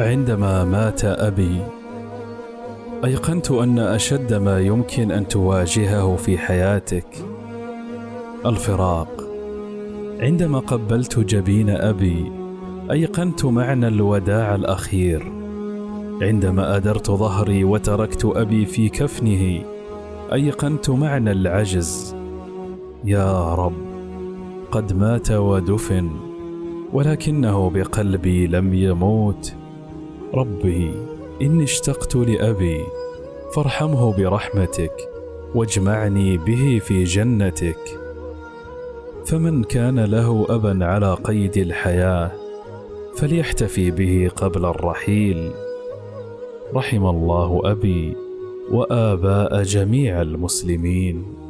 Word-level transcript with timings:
عندما 0.00 0.64
مات 0.64 1.04
أبي 1.04 1.62
أيقنت 3.04 3.50
أن 3.50 3.78
أشد 3.78 4.34
ما 4.34 4.60
يمكن 4.60 5.10
أن 5.10 5.28
تواجهه 5.28 6.16
في 6.16 6.38
حياتك. 6.38 7.06
الفراق. 8.46 9.08
عندما 10.20 10.58
قبلت 10.58 11.18
جبين 11.18 11.70
أبي 11.70 12.32
أيقنت 12.90 13.44
معنى 13.44 13.88
الوداع 13.88 14.54
الأخير. 14.54 15.32
عندما 16.22 16.76
أدرت 16.76 17.10
ظهري 17.10 17.64
وتركت 17.64 18.24
أبي 18.24 18.66
في 18.66 18.88
كفنه 18.88 19.62
أيقنت 20.32 20.90
معنى 20.90 21.32
العجز. 21.32 22.16
يا 23.04 23.54
رب 23.54 23.76
قد 24.70 24.92
مات 24.92 25.30
ودفن 25.30 26.10
ولكنه 26.92 27.70
بقلبي 27.70 28.46
لم 28.46 28.74
يموت. 28.74 29.54
ربي 30.34 30.90
إني 31.42 31.64
اشتقت 31.64 32.16
لأبي 32.16 32.80
فارحمه 33.54 34.16
برحمتك 34.16 34.92
واجمعني 35.54 36.36
به 36.38 36.78
في 36.78 37.04
جنتك. 37.04 37.78
فمن 39.26 39.64
كان 39.64 40.00
له 40.04 40.46
أبا 40.48 40.84
على 40.84 41.14
قيد 41.14 41.56
الحياة 41.56 42.32
فليحتفي 43.16 43.90
به 43.90 44.30
قبل 44.36 44.64
الرحيل. 44.64 45.50
رحم 46.74 47.06
الله 47.06 47.60
أبي 47.64 48.16
وآباء 48.70 49.62
جميع 49.62 50.22
المسلمين. 50.22 51.47